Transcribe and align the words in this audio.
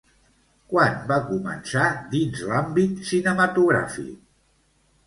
Quan 0.71 0.95
va 1.11 1.17
començar 1.27 1.91
dins 2.17 2.43
l'àmbit 2.49 2.99
cinematogràfic? 3.13 4.19